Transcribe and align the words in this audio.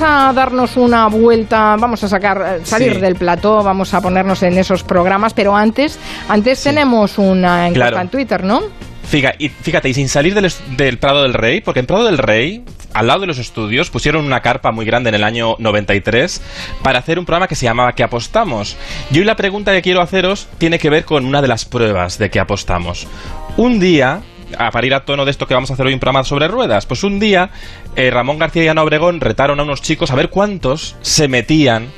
a 0.00 0.32
darnos 0.34 0.76
una 0.76 1.08
vuelta, 1.08 1.76
vamos 1.78 2.02
a 2.04 2.08
sacar, 2.08 2.58
eh, 2.60 2.64
salir 2.64 3.00
del 3.00 3.16
plató, 3.16 3.62
vamos 3.62 3.92
a 3.94 4.00
ponernos 4.00 4.42
en 4.42 4.58
esos 4.58 4.82
programas, 4.82 5.34
pero 5.34 5.56
antes, 5.56 5.98
antes 6.28 6.62
tenemos 6.62 7.18
una 7.18 7.68
encuesta 7.68 8.00
en 8.00 8.08
Twitter, 8.08 8.44
¿no? 8.44 8.62
Fíjate, 9.06 9.36
y, 9.44 9.48
fíjate, 9.48 9.88
y 9.88 9.94
sin 9.94 10.08
salir 10.08 10.34
del, 10.34 10.52
del, 10.76 10.98
Prado 10.98 11.22
del 11.22 11.34
Rey, 11.34 11.60
porque 11.60 11.80
en 11.80 11.86
Prado 11.86 12.04
del 12.04 12.18
Rey, 12.18 12.64
al 12.92 13.06
lado 13.06 13.20
de 13.20 13.26
los 13.28 13.38
estudios, 13.38 13.88
pusieron 13.90 14.24
una 14.24 14.42
carpa 14.42 14.72
muy 14.72 14.84
grande 14.84 15.10
en 15.10 15.14
el 15.14 15.22
año 15.22 15.54
93 15.60 16.42
para 16.82 16.98
hacer 16.98 17.18
un 17.18 17.24
programa 17.24 17.46
que 17.46 17.54
se 17.54 17.66
llamaba 17.66 17.92
¿Qué 17.92 18.02
apostamos? 18.02 18.76
Y 19.12 19.20
hoy 19.20 19.24
la 19.24 19.36
pregunta 19.36 19.72
que 19.72 19.82
quiero 19.82 20.00
haceros 20.00 20.48
tiene 20.58 20.80
que 20.80 20.90
ver 20.90 21.04
con 21.04 21.24
una 21.24 21.40
de 21.40 21.48
las 21.48 21.64
pruebas 21.64 22.18
de 22.18 22.30
que 22.30 22.40
apostamos. 22.40 23.06
Un 23.56 23.78
día, 23.78 24.22
a 24.58 24.70
para 24.70 24.86
ir 24.86 24.94
a 24.94 25.04
tono 25.04 25.24
de 25.24 25.30
esto 25.30 25.46
que 25.46 25.54
vamos 25.54 25.70
a 25.70 25.74
hacer 25.74 25.86
hoy 25.86 25.94
un 25.94 26.00
programa 26.00 26.24
sobre 26.24 26.48
ruedas, 26.48 26.86
pues 26.86 27.04
un 27.04 27.18
día 27.18 27.50
eh, 27.96 28.10
Ramón 28.10 28.38
García 28.38 28.64
y 28.64 28.68
Ana 28.68 28.82
Obregón 28.82 29.20
retaron 29.20 29.60
a 29.60 29.62
unos 29.62 29.82
chicos 29.82 30.10
a 30.10 30.14
ver 30.14 30.30
cuántos 30.30 30.96
se 31.02 31.28
metían 31.28 31.88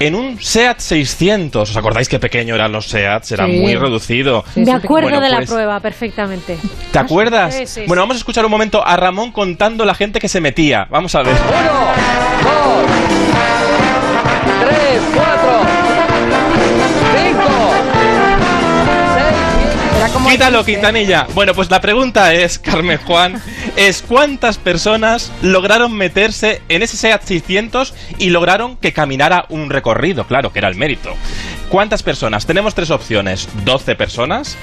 en 0.00 0.14
un 0.14 0.40
SEAT 0.40 0.80
600. 0.80 1.70
¿Os 1.70 1.76
acordáis 1.76 2.08
qué 2.08 2.18
pequeño 2.18 2.54
eran 2.54 2.72
los 2.72 2.86
SEATs? 2.86 3.32
Era 3.32 3.46
muy 3.46 3.76
reducido. 3.76 4.44
Me 4.56 4.72
acuerdo 4.72 5.20
de 5.20 5.28
la 5.28 5.36
pues, 5.36 5.50
prueba 5.50 5.78
perfectamente. 5.78 6.58
¿Te 6.90 6.98
acuerdas? 6.98 7.78
bueno, 7.86 8.02
vamos 8.02 8.16
a 8.16 8.18
escuchar 8.18 8.44
un 8.44 8.50
momento 8.50 8.84
a 8.84 8.96
Ramón 8.96 9.30
contando 9.30 9.84
la 9.84 9.94
gente 9.94 10.18
que 10.18 10.28
se 10.28 10.40
metía. 10.40 10.86
Vamos 10.90 11.14
a 11.14 11.22
ver. 11.22 11.34
Uno, 11.34 11.72
dos, 12.42 12.80
tres, 14.66 15.02
cuatro, 15.14 15.29
Quítalo, 20.30 20.64
Quintanilla. 20.64 21.26
Bueno, 21.34 21.54
pues 21.54 21.72
la 21.72 21.80
pregunta 21.80 22.32
es, 22.32 22.60
Carmen 22.60 22.98
Juan, 22.98 23.42
es 23.74 24.00
cuántas 24.00 24.58
personas 24.58 25.32
lograron 25.42 25.92
meterse 25.92 26.62
en 26.68 26.82
ese 26.82 26.96
SEAT 26.96 27.24
600 27.24 27.94
y 28.18 28.30
lograron 28.30 28.76
que 28.76 28.92
caminara 28.92 29.46
un 29.48 29.70
recorrido, 29.70 30.28
claro, 30.28 30.52
que 30.52 30.60
era 30.60 30.68
el 30.68 30.76
mérito. 30.76 31.16
¿Cuántas 31.70 32.02
personas? 32.02 32.46
Tenemos 32.46 32.74
tres 32.74 32.90
opciones. 32.90 33.48
12 33.64 33.94
personas, 33.94 34.58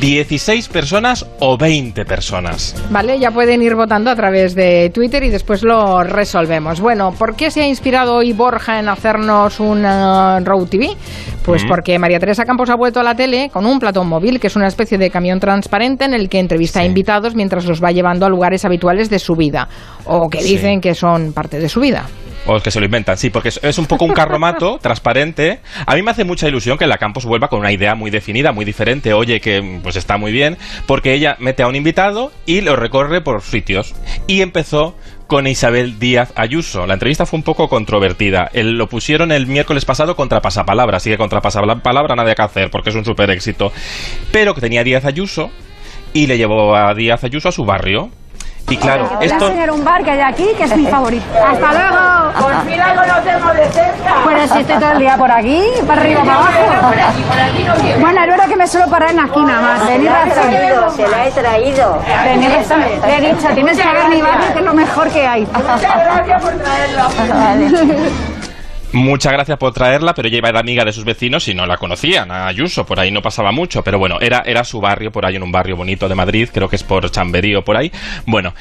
16 0.00 0.68
personas 0.70 1.26
o 1.38 1.58
20 1.58 2.06
personas. 2.06 2.74
Vale, 2.88 3.18
ya 3.18 3.30
pueden 3.30 3.60
ir 3.60 3.74
votando 3.74 4.10
a 4.10 4.16
través 4.16 4.54
de 4.54 4.88
Twitter 4.88 5.22
y 5.24 5.28
después 5.28 5.62
lo 5.62 6.02
resolvemos. 6.02 6.80
Bueno, 6.80 7.12
¿por 7.12 7.36
qué 7.36 7.50
se 7.50 7.60
ha 7.60 7.68
inspirado 7.68 8.14
hoy 8.14 8.32
Borja 8.32 8.78
en 8.78 8.88
hacernos 8.88 9.60
un 9.60 9.84
uh, 9.84 10.42
Road 10.42 10.68
TV? 10.68 10.96
Pues 11.44 11.62
porque 11.68 11.98
María 11.98 12.18
Teresa 12.18 12.46
Campos 12.46 12.70
ha 12.70 12.74
vuelto 12.74 13.00
a 13.00 13.02
la 13.02 13.14
tele 13.14 13.50
con 13.52 13.66
un 13.66 13.78
platón 13.78 14.08
móvil, 14.08 14.40
que 14.40 14.46
es 14.46 14.56
una 14.56 14.66
especie 14.66 14.96
de 14.96 15.10
camión 15.10 15.38
transparente 15.38 16.06
en 16.06 16.14
el 16.14 16.30
que 16.30 16.38
entrevista 16.38 16.80
a 16.80 16.86
invitados 16.86 17.34
mientras 17.34 17.66
los 17.66 17.84
va 17.84 17.92
llevando 17.92 18.24
a 18.24 18.30
lugares 18.30 18.64
habituales 18.64 19.10
de 19.10 19.18
su 19.18 19.36
vida, 19.36 19.68
o 20.06 20.30
que 20.30 20.42
dicen 20.42 20.80
que 20.80 20.94
son 20.94 21.34
parte 21.34 21.58
de 21.58 21.68
su 21.68 21.80
vida. 21.80 22.06
O 22.48 22.60
que 22.60 22.70
se 22.70 22.78
lo 22.78 22.86
inventan, 22.86 23.18
sí, 23.18 23.30
porque 23.30 23.48
es, 23.48 23.78
un 23.78 23.86
poco 23.86 24.04
un 24.04 24.12
carromato 24.12 24.78
transparente. 24.82 25.60
A 25.84 25.94
mí 25.96 26.02
me 26.02 26.12
hace 26.12 26.24
mucha 26.24 26.46
ilusión 26.46 26.78
que 26.78 26.86
la 26.86 26.96
Campos 26.98 27.24
vuelva 27.24 27.48
con 27.48 27.58
una 27.58 27.72
idea 27.72 27.96
muy 27.96 28.10
definida, 28.10 28.52
muy 28.52 28.64
diferente. 28.64 29.12
Oye, 29.12 29.40
que 29.40 29.80
pues 29.82 29.96
está 29.96 30.16
muy 30.16 30.30
bien, 30.30 30.56
porque 30.86 31.12
ella 31.12 31.36
mete 31.40 31.64
a 31.64 31.66
un 31.66 31.74
invitado 31.74 32.32
y 32.46 32.60
lo 32.60 32.76
recorre 32.76 33.20
por 33.20 33.42
sitios. 33.42 33.94
Y 34.28 34.42
empezó 34.42 34.94
con 35.26 35.46
Isabel 35.46 35.98
Díaz 35.98 36.32
Ayuso. 36.36 36.86
La 36.86 36.94
entrevista 36.94 37.26
fue 37.26 37.38
un 37.38 37.42
poco 37.42 37.68
controvertida. 37.68 38.50
lo 38.54 38.88
pusieron 38.88 39.32
el 39.32 39.46
miércoles 39.46 39.84
pasado 39.84 40.14
contra 40.14 40.40
Pasapalabra, 40.40 40.98
así 40.98 41.10
que 41.10 41.18
contra 41.18 41.40
Pasapalabra 41.40 42.14
nada 42.14 42.34
que 42.34 42.42
hacer 42.42 42.70
porque 42.70 42.90
es 42.90 42.96
un 42.96 43.04
super 43.04 43.30
éxito. 43.30 43.72
Pero 44.30 44.54
que 44.54 44.60
tenía 44.60 44.84
Díaz 44.84 45.04
Ayuso 45.04 45.50
y 46.12 46.26
le 46.26 46.38
llevó 46.38 46.76
a 46.76 46.94
Díaz 46.94 47.24
Ayuso 47.24 47.48
a 47.48 47.52
su 47.52 47.64
barrio 47.64 48.10
y 48.68 48.76
claro, 48.76 49.08
esto... 49.20 49.46
a 49.46 49.72
un 49.72 49.84
bar 49.84 50.02
que 50.02 50.10
hay 50.10 50.20
aquí, 50.20 50.48
que 50.56 50.64
es 50.64 50.76
mi 50.76 50.86
favorito. 50.86 51.24
¡Hasta 51.34 51.72
luego! 51.72 52.16
Por 52.40 52.70
fin 52.70 52.80
algo 52.80 53.02
lo 53.02 53.22
tengo 53.22 53.52
de 53.52 53.68
cerca. 53.70 54.14
Pues 54.24 54.50
si 54.50 54.58
estoy 54.58 54.76
todo 54.76 54.92
el 54.92 54.98
día 54.98 55.16
por 55.16 55.30
aquí, 55.30 55.62
para 55.86 56.00
arriba, 56.00 56.20
para 56.20 56.34
abajo. 56.34 56.88
Por 56.88 57.00
aquí, 57.00 57.22
por 57.22 57.40
aquí 57.40 57.64
no 57.64 57.74
quiero. 57.76 58.00
Bueno, 58.00 58.20
es 58.22 58.28
verdad 58.28 58.48
que 58.48 58.56
me 58.56 58.66
suelo 58.66 58.88
parar 58.88 59.10
en 59.10 59.16
la 59.16 59.24
esquina 59.24 59.60
más. 59.60 59.86
Venid 59.86 60.08
razón. 60.08 60.96
Se 60.96 61.08
la 61.08 61.26
he 61.26 61.30
traído. 61.30 61.98
Venid 62.24 62.48
razón. 62.56 62.80
Le 62.80 63.16
he 63.16 63.34
dicho, 63.34 63.48
tienes 63.54 63.78
que 63.78 63.92
ver 63.92 64.08
mi 64.08 64.20
barrio, 64.20 64.52
que 64.52 64.58
es 64.58 64.64
lo 64.64 64.74
mejor 64.74 65.08
que 65.10 65.26
hay. 65.26 65.46
Muchas 65.46 65.80
gracias 65.80 66.42
por 66.42 66.52
traerlo. 66.54 67.08
Muchas 68.92 69.32
gracias 69.32 69.58
por 69.58 69.72
traerla, 69.72 70.14
pero 70.14 70.28
ella 70.28 70.38
era 70.48 70.60
amiga 70.60 70.84
de 70.84 70.92
sus 70.92 71.04
vecinos 71.04 71.48
y 71.48 71.54
no 71.54 71.66
la 71.66 71.76
conocían, 71.76 72.30
a 72.30 72.46
Ayuso, 72.46 72.86
por 72.86 73.00
ahí 73.00 73.10
no 73.10 73.20
pasaba 73.20 73.52
mucho, 73.52 73.82
pero 73.82 73.98
bueno, 73.98 74.18
era, 74.20 74.42
era 74.46 74.64
su 74.64 74.80
barrio, 74.80 75.12
por 75.12 75.26
ahí 75.26 75.36
en 75.36 75.42
un 75.42 75.52
barrio 75.52 75.76
bonito 75.76 76.08
de 76.08 76.14
Madrid, 76.14 76.48
creo 76.52 76.68
que 76.68 76.76
es 76.76 76.82
por 76.82 77.10
Chamberí 77.10 77.54
o 77.56 77.64
por 77.64 77.76
ahí. 77.76 77.92
Bueno, 78.26 78.54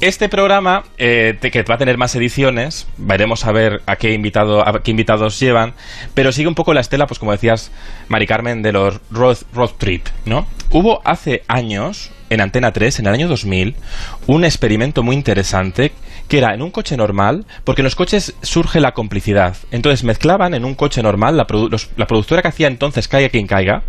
este 0.00 0.28
programa, 0.28 0.84
eh, 0.96 1.36
que 1.40 1.62
va 1.64 1.74
a 1.74 1.78
tener 1.78 1.98
más 1.98 2.14
ediciones, 2.14 2.86
veremos 2.98 3.44
a 3.44 3.52
ver 3.52 3.82
a 3.86 3.96
qué, 3.96 4.12
invitado, 4.12 4.66
a 4.66 4.80
qué 4.82 4.92
invitados 4.92 5.40
llevan, 5.40 5.74
pero 6.14 6.30
sigue 6.30 6.46
un 6.46 6.54
poco 6.54 6.72
la 6.72 6.80
estela, 6.80 7.08
pues 7.08 7.18
como 7.18 7.32
decías, 7.32 7.72
Mari 8.06 8.26
Carmen, 8.26 8.62
de 8.62 8.72
los 8.72 9.00
road, 9.10 9.38
road 9.52 9.70
Trip, 9.76 10.06
¿no? 10.24 10.46
Hubo 10.70 11.02
hace 11.04 11.42
años, 11.48 12.12
en 12.30 12.40
Antena 12.40 12.72
3, 12.72 13.00
en 13.00 13.06
el 13.06 13.14
año 13.14 13.28
2000, 13.28 13.76
un 14.26 14.44
experimento 14.44 15.02
muy 15.02 15.16
interesante 15.16 15.92
que 16.28 16.38
era 16.38 16.54
en 16.54 16.62
un 16.62 16.70
coche 16.70 16.96
normal, 16.96 17.46
porque 17.64 17.80
en 17.80 17.84
los 17.84 17.94
coches 17.94 18.34
surge 18.42 18.80
la 18.80 18.92
complicidad. 18.92 19.56
Entonces 19.70 20.04
mezclaban 20.04 20.54
en 20.54 20.64
un 20.64 20.74
coche 20.74 21.02
normal, 21.02 21.36
la, 21.36 21.46
productora 21.46 22.42
que 22.42 22.48
hacía 22.48 22.68
entonces 22.68 23.08
Caiga 23.08 23.30
quien 23.30 23.46
caiga, 23.46 23.82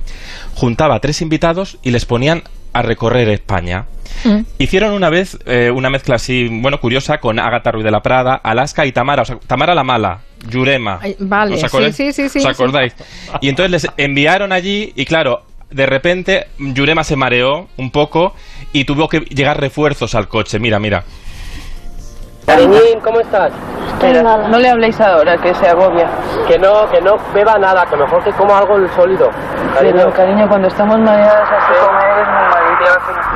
juntaba 0.55 0.95
a 0.95 1.00
tres 1.00 1.22
invitados 1.22 1.77
y 1.83 1.91
les 1.91 2.05
ponían 2.05 2.44
a 2.72 2.81
recorrer 2.81 3.27
España. 3.29 3.85
Mm. 4.23 4.41
Hicieron 4.57 4.94
una 4.94 5.09
vez 5.09 5.38
eh, 5.45 5.71
una 5.71 5.89
mezcla 5.89 6.16
así, 6.16 6.47
bueno, 6.50 6.79
curiosa 6.79 7.19
con 7.19 7.39
Agatha 7.39 7.71
Ruiz 7.71 7.83
de 7.83 7.91
la 7.91 8.01
Prada, 8.01 8.35
Alaska 8.35 8.85
y 8.85 8.91
Tamara, 8.91 9.23
o 9.23 9.25
sea, 9.25 9.38
Tamara 9.45 9.75
la 9.75 9.83
mala, 9.83 10.21
Yurema. 10.50 11.00
vale, 11.19 11.57
sí, 11.57 12.11
sí, 12.13 12.29
sí, 12.29 12.39
¿Os 12.39 12.45
acordáis? 12.45 12.94
Y 13.41 13.50
entonces 13.50 13.71
les 13.71 13.88
enviaron 13.97 14.51
allí 14.51 14.94
y 14.95 15.06
claro, 15.06 15.44
de 15.72 15.85
repente 15.85 16.47
Yurema 16.57 17.03
se 17.03 17.16
mareó 17.16 17.68
un 17.78 17.91
poco 17.91 18.34
y 18.74 18.85
tuvo 18.85 19.07
que 19.07 19.19
llegar 19.22 19.59
refuerzos 19.59 20.16
al 20.16 20.28
coche. 20.28 20.59
Mira, 20.59 20.80
mira. 20.80 21.03
Cariñín, 22.46 23.00
¿cómo 23.03 23.19
estás? 23.19 23.52
no 24.50 24.59
le 24.59 24.69
habléis 24.69 25.00
ahora, 25.02 25.38
que 25.38 25.53
se 25.53 25.68
agobia. 25.68 26.09
Que 26.47 26.57
no, 26.57 26.90
que 26.90 27.02
no 27.02 27.18
beba 27.34 27.57
nada, 27.59 27.85
que 27.85 27.96
mejor 27.96 28.24
que 28.24 28.31
coma 28.31 28.59
algo 28.59 28.75
sólido. 28.96 29.30
Cariño, 29.75 29.96
Pero, 29.97 30.13
cariño 30.13 30.47
cuando 30.47 30.68
estamos 30.68 30.97
mareadas 31.00 31.50
así 31.52 31.74
como 31.86 32.00
eres 32.00 32.28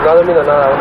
No 0.03 0.09
ha 0.09 0.15
dormido 0.15 0.43
nada 0.43 0.67
aún. 0.67 0.79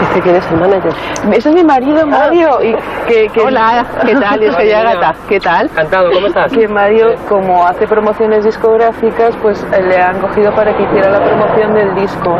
Dice 0.00 0.20
que 0.20 0.30
eres 0.30 0.44
el 0.50 0.58
manager. 0.58 0.92
Ese 1.32 1.48
es 1.48 1.54
mi 1.54 1.62
marido, 1.62 2.04
Mario. 2.06 2.58
Y 2.62 2.74
que, 3.06 3.40
Hola, 3.40 3.86
¿qué 4.04 4.14
tal? 4.16 4.40
Yo 4.44 4.52
soy 4.52 4.70
Agata. 4.72 5.14
¿Qué 5.28 5.38
tal? 5.38 5.66
Encantado, 5.66 6.10
¿cómo 6.10 6.26
estás? 6.26 6.52
Que 6.52 6.66
Mario, 6.66 7.14
como 7.28 7.64
hace 7.64 7.86
promociones 7.86 8.44
discográficas, 8.44 9.36
pues 9.40 9.64
eh, 9.72 9.82
le 9.82 9.96
han 9.96 10.20
cogido 10.20 10.52
para 10.54 10.76
que 10.76 10.82
hiciera 10.82 11.10
la 11.10 11.24
promoción 11.24 11.74
del 11.74 11.94
disco. 11.94 12.36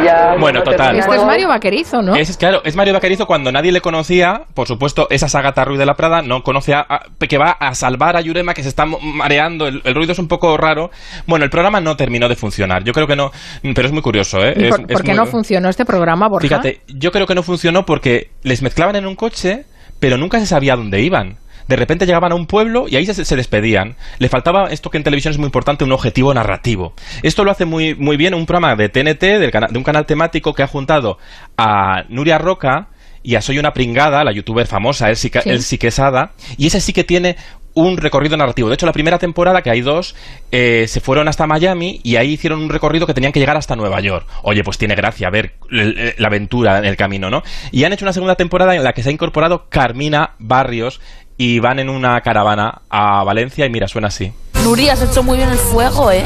Y 0.00 0.04
ya, 0.04 0.36
bueno, 0.38 0.62
total. 0.62 0.96
Este 0.96 1.16
es 1.16 1.24
Mario 1.24 1.48
Vaquerizo, 1.48 2.02
¿no? 2.02 2.14
Es, 2.14 2.36
claro, 2.36 2.60
es 2.64 2.76
Mario 2.76 2.94
Vaquerizo 2.94 3.26
cuando 3.26 3.50
nadie 3.50 3.72
le 3.72 3.80
conocía. 3.80 4.42
Por 4.54 4.68
supuesto, 4.68 5.08
esa 5.10 5.26
Agata 5.36 5.64
Ruiz 5.64 5.78
de 5.78 5.86
la 5.86 5.94
Prada 5.94 6.22
no 6.22 6.42
conoce 6.42 6.74
a, 6.74 6.86
que 7.18 7.38
va 7.38 7.50
a 7.50 7.74
salvar 7.74 8.16
a 8.16 8.20
Yurema, 8.20 8.54
que 8.54 8.62
se 8.62 8.68
está 8.68 8.86
mareando. 8.86 9.66
El, 9.66 9.94
ruido 9.94 10.12
es 10.12 10.18
un 10.18 10.28
poco 10.28 10.56
raro. 10.56 10.90
Bueno, 11.26 11.44
el 11.44 11.50
programa 11.50 11.80
no 11.80 11.96
terminó 11.96 12.28
de 12.28 12.36
funcionar. 12.36 12.84
Yo 12.84 12.92
creo 12.92 13.06
que 13.06 13.16
no, 13.16 13.30
pero 13.74 13.86
es 13.86 13.92
muy 13.92 14.02
curioso, 14.02 14.11
¿eh? 14.18 14.70
¿Por, 14.88 15.02
qué 15.02 15.14
no 15.14 15.26
funcionó 15.26 15.68
este 15.68 15.84
programa, 15.84 16.28
Borja? 16.28 16.46
Fíjate, 16.46 16.80
yo 16.88 17.10
creo 17.10 17.26
que 17.26 17.34
no 17.34 17.42
funcionó 17.42 17.84
porque 17.84 18.30
les 18.42 18.62
mezclaban 18.62 18.96
en 18.96 19.06
un 19.06 19.16
coche, 19.16 19.64
pero 20.00 20.16
nunca 20.16 20.38
se 20.40 20.46
sabía 20.46 20.76
dónde 20.76 21.02
iban. 21.02 21.38
De 21.68 21.76
repente 21.76 22.06
llegaban 22.06 22.32
a 22.32 22.34
un 22.34 22.46
pueblo 22.46 22.86
y 22.88 22.96
ahí 22.96 23.06
se, 23.06 23.36
despedían. 23.36 23.96
Le 24.18 24.28
faltaba 24.28 24.68
esto 24.70 24.90
que 24.90 24.98
en 24.98 25.04
televisión 25.04 25.32
es 25.32 25.38
muy 25.38 25.46
importante, 25.46 25.84
un 25.84 25.92
objetivo 25.92 26.34
narrativo. 26.34 26.92
Esto 27.22 27.44
lo 27.44 27.50
hace 27.50 27.64
muy, 27.64 27.94
muy 27.94 28.16
bien 28.16 28.34
un 28.34 28.46
programa 28.46 28.74
de 28.74 28.88
TNT, 28.88 29.20
de 29.20 29.78
un 29.78 29.84
canal 29.84 30.04
temático 30.04 30.54
que 30.54 30.62
ha 30.62 30.66
juntado 30.66 31.18
a 31.56 32.02
Nuria 32.08 32.38
Roca, 32.38 32.88
y 33.22 33.36
a 33.36 33.40
Soy 33.40 33.58
una 33.58 33.72
pringada, 33.72 34.24
la 34.24 34.32
youtuber 34.32 34.66
famosa, 34.66 35.08
El, 35.08 35.16
sí. 35.16 35.78
Quesada, 35.78 36.32
y 36.56 36.66
ese 36.66 36.80
sí 36.80 36.92
que 36.92 37.04
tiene 37.04 37.36
un 37.74 37.96
recorrido 37.96 38.36
narrativo. 38.36 38.68
De 38.68 38.74
hecho, 38.74 38.86
la 38.86 38.92
primera 38.92 39.18
temporada, 39.18 39.62
que 39.62 39.70
hay 39.70 39.80
dos, 39.80 40.14
eh, 40.50 40.86
se 40.88 41.00
fueron 41.00 41.28
hasta 41.28 41.46
Miami 41.46 42.00
y 42.02 42.16
ahí 42.16 42.32
hicieron 42.32 42.60
un 42.60 42.68
recorrido 42.68 43.06
que 43.06 43.14
tenían 43.14 43.32
que 43.32 43.40
llegar 43.40 43.56
hasta 43.56 43.76
Nueva 43.76 44.00
York. 44.00 44.26
Oye, 44.42 44.62
pues 44.62 44.78
tiene 44.78 44.94
gracia 44.94 45.30
ver 45.30 45.54
la 45.70 46.28
aventura 46.28 46.78
en 46.78 46.84
el 46.84 46.96
camino, 46.96 47.30
¿no? 47.30 47.42
Y 47.70 47.84
han 47.84 47.92
hecho 47.92 48.04
una 48.04 48.12
segunda 48.12 48.34
temporada 48.34 48.74
en 48.74 48.84
la 48.84 48.92
que 48.92 49.02
se 49.02 49.08
ha 49.08 49.12
incorporado 49.12 49.66
Carmina 49.68 50.34
Barrios 50.38 51.00
y 51.36 51.58
van 51.60 51.78
en 51.78 51.88
una 51.88 52.20
caravana 52.20 52.82
a 52.90 53.24
Valencia 53.24 53.66
y 53.66 53.70
mira, 53.70 53.88
suena 53.88 54.08
así. 54.08 54.32
Nuria, 54.62 54.92
has 54.92 55.02
hecho 55.02 55.22
muy 55.24 55.38
bien 55.38 55.50
el 55.50 55.58
fuego, 55.58 56.10
¿eh? 56.10 56.24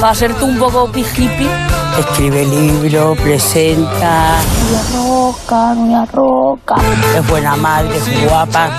Para 0.00 0.14
ser 0.14 0.34
tú 0.34 0.46
un 0.46 0.58
poco 0.58 0.90
hippie. 0.94 1.48
Escribe 1.98 2.44
libro, 2.44 3.14
presenta. 3.22 4.40
Nuria 4.62 4.82
Roca, 4.94 5.74
Nuria 5.74 6.04
Roca. 6.12 6.76
Es 7.16 7.28
buena 7.28 7.54
madre, 7.56 7.96
es 7.96 8.24
guapa. 8.28 8.70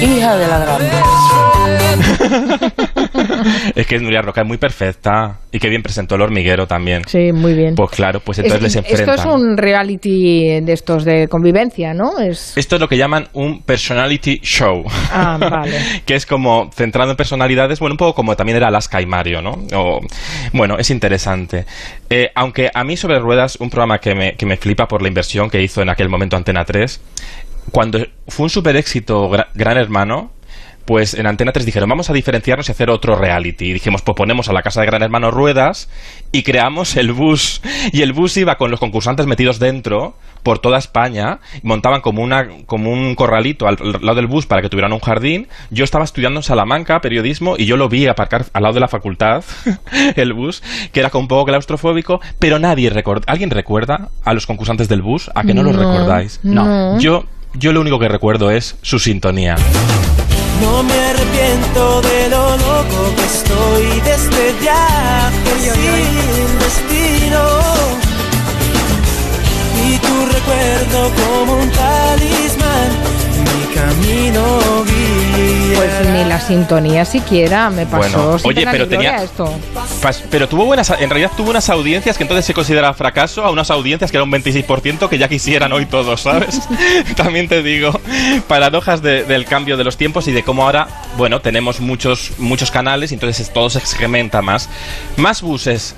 Hija 0.00 0.36
de 0.36 0.46
la 0.46 0.58
gran. 0.58 1.53
es 3.74 3.86
que 3.86 3.98
Nuria 3.98 4.22
Roca 4.22 4.42
es 4.42 4.46
muy 4.46 4.58
perfecta 4.58 5.38
y 5.52 5.58
que 5.58 5.68
bien 5.68 5.82
presentó 5.82 6.16
el 6.16 6.22
hormiguero 6.22 6.66
también. 6.66 7.02
Sí, 7.06 7.32
muy 7.32 7.54
bien. 7.54 7.74
Pues 7.74 7.90
claro, 7.90 8.20
pues 8.20 8.38
entonces 8.38 8.62
les 8.62 8.76
enfrentan. 8.76 9.14
Esto 9.14 9.28
es 9.28 9.34
un 9.34 9.56
reality 9.56 10.60
de 10.60 10.72
estos 10.72 11.04
de 11.04 11.28
convivencia, 11.28 11.94
¿no? 11.94 12.18
Es... 12.18 12.56
Esto 12.56 12.76
es 12.76 12.80
lo 12.80 12.88
que 12.88 12.96
llaman 12.96 13.28
un 13.32 13.62
personality 13.62 14.40
show. 14.42 14.84
Ah, 15.12 15.38
vale. 15.38 15.78
que 16.06 16.14
es 16.14 16.26
como 16.26 16.70
centrado 16.72 17.10
en 17.10 17.16
personalidades, 17.16 17.80
bueno, 17.80 17.94
un 17.94 17.98
poco 17.98 18.14
como 18.14 18.36
también 18.36 18.56
era 18.56 18.68
Alaska 18.68 19.00
y 19.00 19.06
Mario, 19.06 19.42
¿no? 19.42 19.58
O, 19.74 20.00
bueno, 20.52 20.76
es 20.78 20.90
interesante. 20.90 21.64
Eh, 22.10 22.30
aunque 22.34 22.70
a 22.72 22.84
mí 22.84 22.96
sobre 22.96 23.18
ruedas, 23.18 23.56
un 23.60 23.70
programa 23.70 23.98
que 23.98 24.14
me, 24.14 24.34
que 24.34 24.46
me 24.46 24.56
flipa 24.56 24.86
por 24.86 25.02
la 25.02 25.08
inversión 25.08 25.50
que 25.50 25.62
hizo 25.62 25.82
en 25.82 25.90
aquel 25.90 26.08
momento 26.08 26.36
Antena 26.36 26.64
3, 26.64 27.00
cuando 27.70 27.98
fue 28.28 28.44
un 28.44 28.50
super 28.50 28.76
éxito 28.76 29.30
Gran 29.54 29.78
Hermano, 29.78 30.30
pues 30.84 31.14
en 31.14 31.26
Antena 31.26 31.52
3 31.52 31.64
dijeron, 31.64 31.88
vamos 31.88 32.10
a 32.10 32.12
diferenciarnos 32.12 32.68
y 32.68 32.72
hacer 32.72 32.90
otro 32.90 33.16
reality. 33.16 33.66
Y 33.66 33.72
dijimos, 33.74 34.02
pues 34.02 34.16
ponemos 34.16 34.48
a 34.48 34.52
la 34.52 34.62
casa 34.62 34.80
de 34.80 34.86
Gran 34.86 35.02
Hermano 35.02 35.30
ruedas 35.30 35.88
y 36.32 36.42
creamos 36.42 36.96
el 36.96 37.12
bus. 37.12 37.62
Y 37.92 38.02
el 38.02 38.12
bus 38.12 38.36
iba 38.36 38.56
con 38.56 38.70
los 38.70 38.80
concursantes 38.80 39.26
metidos 39.26 39.58
dentro 39.58 40.16
por 40.42 40.58
toda 40.58 40.78
España, 40.78 41.40
montaban 41.62 42.02
como, 42.02 42.22
una, 42.22 42.46
como 42.66 42.92
un 42.92 43.14
corralito 43.14 43.66
al, 43.66 43.78
lado 44.02 44.16
del 44.16 44.26
bus 44.26 44.46
para 44.46 44.60
que 44.60 44.68
tuvieran 44.68 44.92
un 44.92 45.00
jardín. 45.00 45.48
Yo 45.70 45.84
estaba 45.84 46.04
estudiando 46.04 46.40
en 46.40 46.44
Salamanca 46.44 47.00
periodismo 47.00 47.56
y 47.56 47.64
yo 47.64 47.76
lo 47.76 47.88
vi 47.88 48.06
aparcar 48.06 48.44
al 48.52 48.62
lado 48.62 48.74
de 48.74 48.80
la 48.80 48.88
facultad, 48.88 49.42
el 50.16 50.34
bus, 50.34 50.62
que 50.92 51.00
era 51.00 51.10
como 51.10 51.22
un 51.22 51.28
poco 51.28 51.46
claustrofóbico, 51.46 52.20
pero 52.38 52.58
nadie 52.58 52.90
recuerda. 52.90 53.24
¿Alguien 53.26 53.50
recuerda 53.50 54.10
a 54.22 54.34
los 54.34 54.46
concursantes 54.46 54.88
del 54.88 55.00
bus? 55.00 55.30
¿A 55.34 55.44
que 55.44 55.54
no, 55.54 55.62
los 55.62 55.74
recordáis? 55.74 56.40
No. 56.42 56.98
Yo, 57.00 57.24
yo 57.54 57.72
lo 57.72 57.80
único 57.80 57.98
que 57.98 58.08
recuerdo 58.08 58.50
es 58.50 58.76
su 58.82 58.98
sintonía. 58.98 59.56
No 60.64 60.82
me 60.82 60.98
arrepiento 61.10 62.00
de 62.00 62.28
lo 62.30 62.56
loco 62.56 63.14
que 63.16 63.24
estoy 63.24 64.00
de 64.00 64.14
este 64.14 64.52
viaje. 64.60 65.34
Sin 65.60 66.53
ni 76.24 76.28
la 76.30 76.40
sintonía 76.40 77.04
siquiera 77.04 77.70
me 77.70 77.86
pasó. 77.86 77.98
Bueno, 77.98 78.38
sin 78.38 78.48
oye, 78.50 78.66
pero 78.70 78.88
tenía- 78.88 79.22
esto. 79.22 79.52
Pas- 80.02 80.22
Pero 80.30 80.48
tuvo 80.48 80.64
buenas, 80.64 80.90
en 80.90 81.08
realidad 81.10 81.30
tuvo 81.36 81.50
unas 81.50 81.68
audiencias 81.70 82.16
que 82.16 82.24
entonces 82.24 82.44
se 82.44 82.54
considera 82.54 82.92
fracaso, 82.94 83.44
a 83.44 83.50
unas 83.50 83.70
audiencias 83.70 84.10
que 84.10 84.16
era 84.16 84.24
un 84.24 84.30
26% 84.32 85.08
que 85.08 85.18
ya 85.18 85.28
quisieran 85.28 85.72
hoy 85.72 85.86
todos, 85.86 86.22
¿sabes? 86.22 86.60
También 87.16 87.48
te 87.48 87.62
digo, 87.62 87.98
paradojas 88.48 89.02
de- 89.02 89.24
del 89.24 89.44
cambio 89.44 89.76
de 89.76 89.84
los 89.84 89.96
tiempos 89.96 90.26
y 90.28 90.32
de 90.32 90.42
cómo 90.42 90.64
ahora, 90.64 90.88
bueno, 91.16 91.40
tenemos 91.40 91.80
muchos, 91.80 92.32
muchos 92.38 92.70
canales 92.70 93.10
y 93.12 93.14
entonces 93.14 93.52
todo 93.52 93.70
se 93.70 93.80
segmenta 93.80 94.42
más. 94.42 94.68
Más 95.16 95.42
buses. 95.42 95.94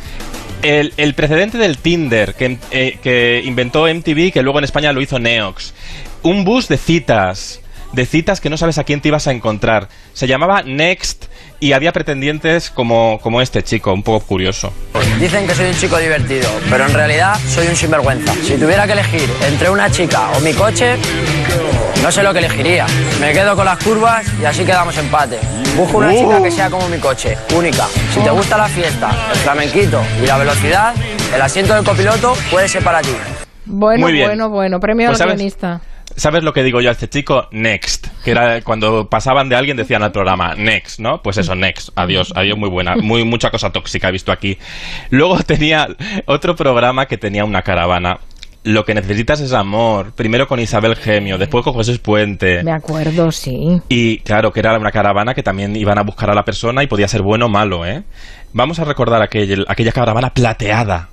El, 0.62 0.94
el 0.96 1.14
precedente 1.14 1.58
del 1.58 1.79
Tinder 1.79 2.34
que, 2.34 2.58
eh, 2.70 2.99
que 3.02 3.43
inventó 3.44 3.87
MTV, 3.87 4.32
que 4.32 4.43
luego 4.43 4.58
en 4.58 4.64
España 4.64 4.93
lo 4.93 5.00
hizo 5.02 5.19
Neox. 5.19 5.75
Un 6.22 6.44
bus 6.44 6.67
de 6.69 6.79
citas. 6.79 7.61
De 7.93 8.05
citas 8.05 8.41
que 8.41 8.50
no 8.50 8.56
sabes 8.56 8.79
a 8.79 8.85
quién 8.85 9.00
te 9.00 9.09
ibas 9.09 9.27
a 9.27 9.33
encontrar. 9.33 9.88
Se 10.12 10.27
llamaba 10.27 10.62
Next 10.62 11.27
y 11.61 11.73
había 11.73 11.93
pretendientes 11.93 12.71
como, 12.71 13.19
como 13.23 13.41
este 13.41 13.62
chico, 13.62 13.93
un 13.93 14.03
poco 14.03 14.27
curioso. 14.27 14.73
Dicen 15.19 15.47
que 15.47 15.55
soy 15.55 15.67
un 15.71 15.75
chico 15.77 15.97
divertido, 15.99 16.49
pero 16.69 16.85
en 16.85 16.93
realidad 16.93 17.37
soy 17.49 17.67
un 17.69 17.77
sinvergüenza. 17.77 18.35
Si 18.44 18.56
tuviera 18.59 18.87
que 18.87 18.93
elegir 18.93 19.31
entre 19.49 19.71
una 19.71 19.91
chica 19.91 20.31
o 20.37 20.41
mi 20.41 20.53
coche, 20.53 20.97
no 22.03 22.12
sé 22.12 22.23
lo 22.23 22.33
que 22.33 22.41
elegiría. 22.41 22.87
Me 23.21 23.33
quedo 23.33 23.56
con 23.56 23.65
las 23.65 23.79
curvas 23.83 24.27
y 24.41 24.44
así 24.44 24.65
quedamos 24.65 24.97
empate. 24.99 25.39
Busco 25.77 25.99
una 25.99 26.12
Uh. 26.12 26.19
chica 26.19 26.43
que 26.43 26.50
sea 26.50 26.69
como 26.69 26.89
mi 26.89 26.99
coche, 26.99 27.37
única. 27.55 27.87
Si 28.12 28.21
te 28.21 28.31
gusta 28.31 28.59
la 28.59 28.67
fiesta, 28.69 29.11
el 29.32 29.39
flamenquito 29.39 30.03
y 30.23 30.27
la 30.27 30.37
velocidad, 30.37 30.94
el 31.35 31.41
asiento 31.41 31.75
del 31.75 31.85
copiloto 31.85 32.35
puede 32.50 32.69
ser 32.69 32.82
para 32.85 33.00
ti. 33.00 33.15
Bueno, 33.65 34.00
Muy 34.06 34.12
bien. 34.12 34.27
bueno, 34.29 34.49
bueno. 34.50 34.81
Premio 34.81 35.09
Pues, 35.09 35.21
al 35.21 35.29
¿sabes? 35.29 35.37
guionista. 35.37 35.81
¿Sabes 36.17 36.43
lo 36.43 36.53
que 36.53 36.63
digo 36.63 36.81
yo 36.81 36.89
a 36.89 36.93
este 36.93 37.09
chico? 37.09 37.47
Next. 37.53 38.07
Que 38.25 38.31
era 38.31 38.61
cuando 38.63 39.09
pasaban 39.09 39.49
de 39.51 39.57
alguien 39.57 39.77
decían 39.77 40.03
al 40.03 40.13
programa, 40.13 40.55
next, 40.57 40.99
¿no? 40.99 41.21
Pues 41.23 41.37
eso, 41.37 41.55
next. 41.55 41.91
Adiós, 41.95 42.33
adiós, 42.35 42.57
muy 42.59 42.71
buena. 42.71 42.97
Muy, 42.97 43.25
mucha 43.25 43.51
cosa 43.51 43.71
tóxica 43.71 44.09
he 44.09 44.13
visto 44.13 44.33
aquí. 44.33 44.57
Luego 45.11 45.39
tenía 45.47 45.87
otro 46.27 46.57
programa 46.57 47.07
que 47.07 47.19
tenía 47.19 47.45
una 47.45 47.63
caravana. 47.63 48.19
Lo 48.65 48.85
que 48.85 48.95
necesitas 48.95 49.41
es 49.41 49.53
amor. 49.53 50.13
Primero 50.17 50.49
con 50.49 50.59
Isabel 50.59 50.97
Gemio, 50.97 51.39
después 51.39 51.63
con 51.63 51.75
José 51.75 51.99
Puente. 52.01 52.65
Me 52.65 52.73
acuerdo, 52.73 53.31
sí. 53.31 53.81
Y 53.89 54.19
claro, 54.21 54.51
que 54.53 54.59
era 54.61 54.77
una 54.77 54.91
caravana 54.91 55.35
que 55.35 55.43
también 55.45 55.77
iban 55.77 55.99
a 55.99 56.03
buscar 56.03 56.31
a 56.31 56.35
la 56.35 56.45
persona 56.45 56.83
y 56.83 56.89
podía 56.89 57.07
ser 57.07 57.23
bueno 57.23 57.47
o 57.47 57.49
malo, 57.49 57.87
¿eh? 57.87 58.03
Vamos 58.53 58.79
a 58.81 58.85
recordar 58.85 59.23
aquel- 59.23 59.67
aquella 59.69 59.93
caravana 59.93 60.31
plateada. 60.31 61.11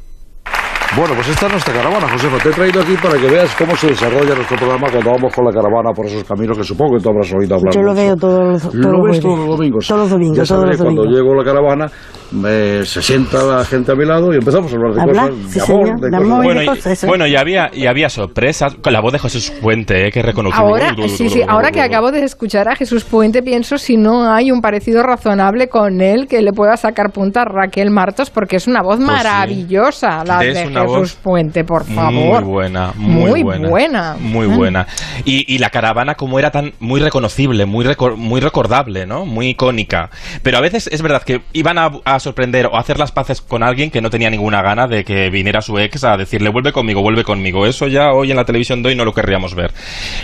Bueno, 0.96 1.16
pues 1.16 1.28
esta 1.30 1.48
es 1.48 1.52
nuestra 1.54 1.74
caravana, 1.74 2.08
Josefa. 2.08 2.38
Te 2.38 2.50
he 2.50 2.52
traído 2.52 2.82
aquí 2.82 2.94
para 3.02 3.18
que 3.18 3.28
veas 3.28 3.56
cómo 3.56 3.76
se 3.76 3.88
desarrolla 3.88 4.36
nuestro 4.36 4.56
programa 4.58 4.88
cuando 4.92 5.10
vamos 5.12 5.34
con 5.34 5.44
la 5.46 5.52
caravana 5.52 5.90
por 5.92 6.06
esos 6.06 6.24
caminos 6.24 6.56
que 6.56 6.64
supongo 6.64 6.98
que 6.98 7.04
tú 7.04 7.10
habrás 7.10 7.34
oído 7.34 7.56
hablar. 7.56 7.74
Yo 7.74 7.82
lo 7.82 7.96
veo 7.96 8.16
todos 8.16 8.44
los, 8.44 8.62
todos 8.62 8.76
Lo 8.76 8.92
los 8.92 9.08
ves 9.10 9.20
todos 9.20 9.40
los 9.40 9.48
domingos. 9.58 9.88
Todos 9.88 10.02
los 10.02 10.10
domingos, 10.12 10.38
Ya 10.38 10.46
sabes 10.46 10.78
cuando 10.78 11.02
domingos. 11.04 11.20
llego 11.20 11.34
a 11.34 11.38
la 11.38 11.44
caravana, 11.44 11.92
me- 12.32 12.86
se 12.86 13.02
sienta 13.02 13.44
la 13.44 13.66
gente 13.66 13.92
a 13.92 13.96
mi 13.96 14.06
lado 14.06 14.32
y 14.34 14.36
empezamos 14.38 14.72
a 14.72 14.76
hablar 14.76 14.94
de 14.94 15.02
Hablar, 15.02 15.30
cosas 15.32 15.52
sí, 15.52 15.60
de 15.60 15.66
amor, 15.66 15.86
señor, 15.88 16.00
de 16.00 16.06
de 16.06 16.12
cosas 16.18 16.24
amor. 16.32 16.44
Bueno, 16.44 16.60
de 16.60 16.66
y, 16.66 16.68
cosas, 16.70 17.04
¿eh? 17.04 17.08
bueno, 17.08 17.28
y 17.28 17.36
había, 17.38 17.70
y 17.74 17.88
había 17.88 18.10
sorpresas 18.10 18.76
con 18.76 18.94
la 18.94 19.02
voz 19.02 19.14
de 19.14 19.20
José 19.20 19.54
Puente, 19.62 20.08
¿eh? 20.08 20.12
que 20.12 20.22
reconocido. 20.22 20.64
Ahora, 20.64 20.94
sí, 21.08 21.28
sí, 21.30 21.42
ahora 21.48 21.72
que 21.72 21.82
acabo 21.82 22.12
de 22.12 22.24
escuchar 22.24 22.70
a 22.70 22.76
Jesús 22.76 23.04
Puente, 23.04 23.42
pienso 23.42 23.78
si 23.80 23.98
no 23.98 24.32
hay 24.32 24.52
un 24.52 24.62
parecido 24.62 25.02
razonable 25.02 25.70
con 25.70 26.02
él 26.02 26.28
que 26.28 26.40
le 26.44 26.52
pueda 26.54 26.78
sacar 26.78 27.12
punta 27.12 27.42
a 27.42 27.46
Raquel 27.46 27.90
Martos, 27.90 28.30
porque 28.30 28.58
es 28.58 28.68
una 28.68 28.84
voz 28.84 28.98
Pues 28.98 29.08
sí. 29.08 29.12
maravillosa 29.12 30.24
la 30.24 30.38
de 30.40 30.83
Jesús 30.88 31.14
Puente, 31.22 31.64
por 31.64 31.86
favor. 31.86 32.44
Muy 32.44 32.52
buena, 32.52 32.94
muy, 32.96 33.30
Muy 33.30 33.44
buena. 33.44 33.70
buena. 33.70 34.18
Muy 34.20 34.48
buena. 34.48 34.88
Y, 35.26 35.52
y 35.54 35.58
la 35.60 35.70
caravana 35.70 36.16
como 36.16 36.40
era 36.40 36.52
tan 36.52 36.74
muy 36.80 37.00
reconocible, 37.00 37.66
muy 37.66 37.86
recor- 37.86 38.16
muy 38.16 38.42
recordable, 38.42 39.06
¿no? 39.06 39.26
Muy 39.26 39.50
icónica. 39.50 40.10
Pero 40.42 40.58
a 40.58 40.62
veces 40.62 40.88
es 40.92 41.02
verdad 41.02 41.24
que 41.24 41.42
iban 41.54 41.78
a, 41.78 41.92
a 42.06 42.20
sorprender 42.20 42.68
o 42.68 42.76
a 42.76 42.80
hacer 42.80 43.00
las 43.00 43.12
paces 43.12 43.42
con 43.42 43.64
alguien 43.64 43.92
que 43.92 44.02
no 44.02 44.10
tenía 44.10 44.30
ninguna 44.30 44.62
gana 44.62 44.88
de 44.88 45.04
que 45.04 45.30
viniera 45.30 45.62
su 45.62 45.78
ex 45.80 46.04
a 46.04 46.18
decirle 46.18 46.50
vuelve 46.50 46.72
conmigo, 46.72 47.02
vuelve 47.02 47.24
conmigo. 47.24 47.66
Eso 47.66 47.88
ya 47.88 48.12
hoy 48.12 48.32
en 48.32 48.38
la 48.38 48.46
televisión 48.46 48.82
de 48.84 48.90
hoy 48.90 48.96
no 48.96 49.06
lo 49.06 49.14
querríamos 49.14 49.56
ver. 49.56 49.72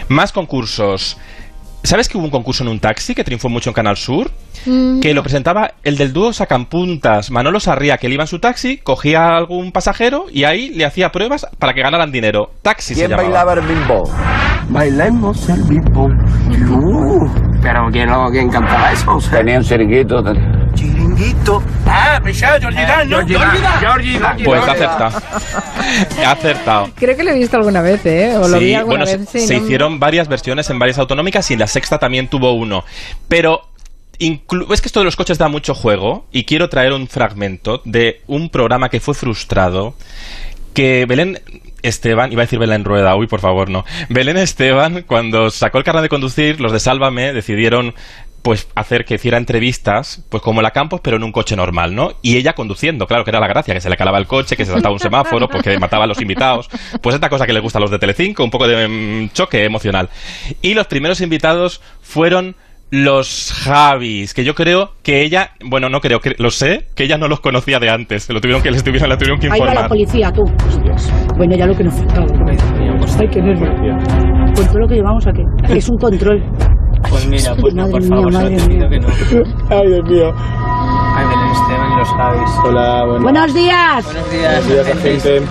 Más 0.08 0.32
concursos. 0.32 1.18
¿Sabes 1.90 2.08
que 2.08 2.20
hubo 2.20 2.26
un 2.26 2.30
concurso 2.30 2.62
en 2.64 2.70
un 2.70 2.80
taxi 2.80 3.16
que 3.16 3.24
triunfó 3.24 3.50
mucho 3.50 3.72
en 3.72 3.74
Canal 3.74 3.98
Sur? 3.98 4.30
Mm. 4.68 5.00
que 5.00 5.14
lo 5.16 5.24
presentaba 5.24 5.72
el 5.84 5.98
del 5.98 6.12
dúo 6.14 6.34
Sacapuntas, 6.34 7.32
Manolo 7.32 7.60
Sarría, 7.60 7.98
que 7.98 8.06
él 8.06 8.14
iba 8.14 8.24
en 8.26 8.28
su 8.28 8.38
taxi, 8.40 8.78
cogía 8.78 9.22
a 9.22 9.38
algún 9.38 9.72
pasajero 9.72 10.26
y 10.32 10.44
ahí 10.44 10.70
le 10.70 10.86
hacía 10.86 11.10
pruebas 11.10 11.48
para 11.58 11.74
que 11.74 11.82
ganaran 11.82 12.12
dinero. 12.12 12.52
Taxi 12.62 12.94
se 12.94 13.00
¿Quién 13.08 13.10
llamaba. 13.10 13.30
bailaba 13.30 13.54
el 13.54 13.62
bimbo? 13.62 14.04
Bailemos 14.70 15.50
el 15.50 15.64
bimbo. 15.64 16.06
Uh, 16.06 17.28
pero 17.64 17.88
¿quién, 17.92 18.08
lo- 18.10 18.30
quién 18.30 18.50
cantaba 18.50 18.92
eso? 18.92 19.18
Tenía 19.32 19.58
un 19.58 19.64
chiringuito. 19.64 20.22
Chiringuito. 21.24 21.62
Ah, 21.86 22.22
Michelle, 22.24 22.60
Georgie 22.62 22.86
Dan, 22.86 23.10
¿no? 23.10 23.18
Dan. 24.20 24.38
Pues 24.44 24.62
ha 24.62 24.72
acertado. 24.72 25.22
ha 26.26 26.32
acertado. 26.32 26.90
Creo 26.96 27.18
que 27.18 27.24
lo 27.24 27.32
he 27.32 27.36
visto 27.40 27.58
alguna 27.58 27.82
vez, 27.82 28.06
¿eh? 28.06 28.36
O 28.38 28.48
lo 28.48 28.58
vi 28.60 28.68
Sí, 28.70 28.74
alguna 28.76 29.04
bueno, 29.06 29.06
vez. 29.20 29.30
se, 29.30 29.40
sí, 29.42 29.48
se 29.48 29.58
no- 29.58 29.64
hicieron 29.66 30.00
varias 30.00 30.28
versiones 30.28 30.70
en 30.70 30.80
varias 30.80 30.98
autonómicas 30.98 31.50
y 31.52 31.54
en 31.54 31.60
la 31.60 31.68
sexta 31.68 31.98
también 32.00 32.28
tuvo 32.30 32.54
uno. 32.54 32.86
Pero 33.28 33.64
inclu- 34.20 34.72
es 34.74 34.82
que 34.82 34.88
esto 34.88 35.00
de 35.00 35.06
los 35.06 35.16
coches 35.16 35.38
da 35.38 35.48
mucho 35.50 35.74
juego 35.76 36.26
y 36.32 36.46
quiero 36.46 36.70
traer 36.70 36.94
un 36.94 37.08
fragmento 37.08 37.82
de 37.86 38.22
un 38.28 38.50
programa 38.50 38.90
que 38.90 39.00
fue 39.00 39.14
frustrado 39.14 39.96
que 40.74 41.06
Belén 41.08 41.42
Esteban, 41.82 42.32
iba 42.32 42.44
a 42.44 42.46
decir 42.46 42.60
Belén 42.60 42.86
Rueda, 42.86 43.16
uy, 43.16 43.28
por 43.28 43.40
favor, 43.42 43.70
no. 43.70 43.84
Belén 44.10 44.38
Esteban, 44.38 45.04
cuando 45.08 45.50
sacó 45.50 45.78
el 45.80 45.84
carnet 45.84 46.04
de 46.04 46.10
conducir, 46.10 46.62
los 46.62 46.72
de 46.72 46.80
Sálvame 46.80 47.34
decidieron 47.34 47.96
pues 48.42 48.70
hacer 48.76 49.06
que 49.06 49.16
hiciera 49.16 49.38
entrevistas, 49.38 50.26
pues 50.30 50.42
como 50.42 50.62
la 50.62 50.72
Campos, 50.72 51.02
pero 51.04 51.18
en 51.18 51.24
un 51.24 51.32
coche 51.32 51.56
normal, 51.56 51.96
¿no? 51.96 52.12
Y 52.22 52.38
ella 52.38 52.54
conduciendo, 52.54 53.06
claro 53.06 53.24
que 53.24 53.32
era 53.32 53.40
la 53.40 53.48
gracia, 53.48 53.74
que 53.74 53.82
se 53.82 53.90
le 53.90 53.98
calaba 53.98 54.18
el 54.18 54.28
coche, 54.28 54.56
que 54.56 54.66
se 54.66 54.72
saltaba 54.72 54.94
un 54.94 55.00
semáforo, 55.00 55.48
porque 55.48 55.78
mataba 55.80 56.06
a 56.06 56.08
los 56.08 56.22
invitados. 56.22 56.70
Pues 57.02 57.16
esta 57.16 57.30
cosa 57.30 57.46
que 57.46 57.54
le 57.54 57.60
gusta 57.60 57.80
a 57.80 57.82
los 57.82 57.92
de 57.92 58.00
Telecinco, 58.00 58.44
un 58.44 58.52
poco 58.52 58.68
de 58.68 58.88
mm, 58.88 59.30
choque 59.34 59.66
emocional. 59.66 60.10
Y 60.62 60.74
los 60.74 60.88
primeros 60.88 61.22
invitados 61.22 61.82
fueron 62.02 62.56
los 62.92 63.54
Javis, 63.54 64.34
que 64.34 64.44
yo 64.44 64.56
creo 64.56 64.94
que 65.04 65.22
ella, 65.22 65.52
bueno, 65.64 65.90
no 65.90 66.00
creo, 66.00 66.20
que 66.20 66.36
lo 66.40 66.50
sé, 66.50 66.88
que 66.96 67.04
ella 67.04 67.18
no 67.18 67.28
los 67.28 67.40
conocía 67.40 67.80
de 67.80 67.90
antes, 67.90 68.24
se 68.24 68.34
lo 68.34 68.42
tuvieron 68.42 68.64
que 68.64 68.72
les 68.72 68.84
tuvieron, 68.84 69.10
la 69.10 69.18
tuvieron 69.18 69.40
que 69.40 69.48
Ahí 69.48 69.60
va 69.60 69.66
la 69.66 69.72
informar. 69.72 69.90
policía, 69.90 70.32
tú. 70.32 70.44
Bueno, 71.38 71.56
ya 71.56 71.68
lo 71.68 71.76
que 71.76 71.84
nos 71.84 71.94
faltaba. 71.94 72.26
Ay, 73.20 73.28
qué 73.32 73.42
nervio. 73.42 73.70
Con 74.56 74.66
todo 74.66 74.80
lo 74.80 74.88
que 74.88 74.96
llevamos 74.96 75.28
aquí. 75.28 75.44
Es 75.70 75.88
un 75.90 75.98
control. 75.98 76.42
Pues 77.10 77.26
mira, 77.28 77.56
pues 77.56 77.74
no, 77.74 77.88
por 77.90 78.04
favor, 78.04 78.32
solo 78.34 78.50
te 78.50 78.68
pido 78.68 78.90
que 78.90 79.00
no. 79.00 79.08
Ay, 79.70 79.88
Dios 79.88 80.04
mío. 80.06 80.34
Hola, 82.64 83.04
buenos, 83.06 83.24
Buenos 83.24 83.54
días. 83.54 84.06
buenos 84.06 84.32
días, 84.32 84.88
gente. 85.02 85.42